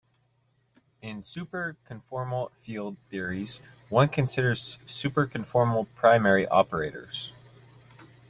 [1.03, 3.59] In superconformal field theories,
[3.89, 7.31] one considers superconformal primary operators.